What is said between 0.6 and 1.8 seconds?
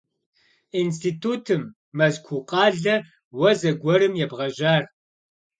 Институтым